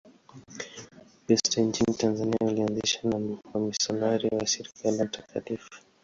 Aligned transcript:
Ukristo 1.29 1.61
nchini 1.61 1.93
Tanzania 1.97 2.37
ulianzishwa 2.41 3.09
na 3.11 3.37
wamisionari 3.53 4.29
wa 4.35 4.47
Shirika 4.47 4.91
la 4.91 5.03
Mt. 5.05 5.23